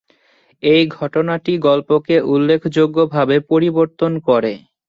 [0.63, 4.53] এই ঘটনাটি গল্পকে উল্লেখযোগ্যভাবে পরিবর্তন করে।